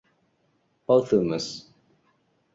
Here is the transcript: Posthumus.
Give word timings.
Posthumus. 0.87 1.53